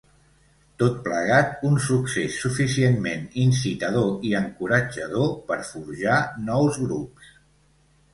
Tot 0.83 0.93
plegat 1.07 1.59
un 1.71 1.75
succés 1.87 2.37
suficientment 2.45 3.27
incitador 3.41 4.25
i 4.31 4.33
encoratjador 4.39 5.29
per 5.53 5.59
forjar 5.69 6.17
nous 6.49 6.81
grups. 6.87 7.29